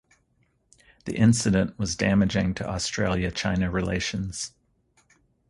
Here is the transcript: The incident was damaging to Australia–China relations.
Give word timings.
The 1.05 1.15
incident 1.15 1.77
was 1.77 1.95
damaging 1.95 2.55
to 2.55 2.67
Australia–China 2.67 3.69
relations. 3.69 4.51